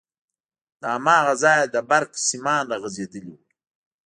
[0.81, 3.37] له هماغه ځايه د برق سيمان راغځېدلي وو.